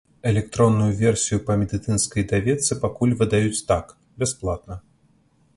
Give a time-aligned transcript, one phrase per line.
[0.31, 4.83] Электронную версію па медыцынскай даведцы пакуль выдаюць так, бясплатна.